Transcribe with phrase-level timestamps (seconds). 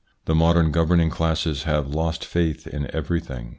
[0.25, 3.49] The modern governing classes have lost faith in everything.